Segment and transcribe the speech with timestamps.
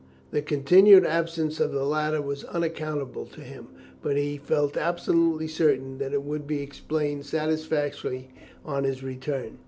[0.31, 3.67] The continued absence of the latter was unaccountable to him,
[4.01, 8.31] but he felt absolutely certain that it would be explained satisfactorily
[8.65, 9.59] on his return.